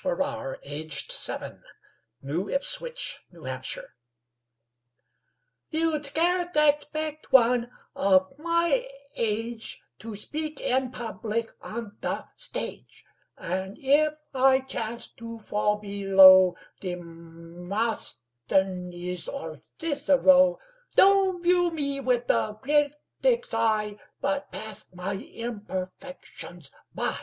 Farrar, 0.00 0.60
aged 0.62 1.10
seven, 1.10 1.64
New 2.22 2.48
Ipswich, 2.48 3.18
New 3.32 3.42
Hampshire.) 3.42 3.96
YOU'D 5.70 6.06
scarce 6.06 6.54
expect 6.54 7.32
one 7.32 7.72
of 7.96 8.32
my 8.38 8.88
age 9.16 9.82
To 9.98 10.14
speak 10.14 10.60
in 10.60 10.92
public 10.92 11.50
on 11.60 11.96
the 12.00 12.24
stage, 12.36 13.04
And 13.36 13.76
if 13.76 14.14
I 14.32 14.60
chance 14.60 15.08
to 15.16 15.40
fall 15.40 15.78
below 15.78 16.54
Demosthenes 16.78 18.16
or 19.28 19.56
Cicero, 19.80 20.60
Don't 20.94 21.42
view 21.42 21.72
me 21.72 21.98
with 21.98 22.30
a 22.30 22.56
critic's 22.62 23.52
eye, 23.52 23.98
But 24.20 24.52
pass 24.52 24.84
my 24.94 25.16
imperfections 25.16 26.70
by. 26.94 27.18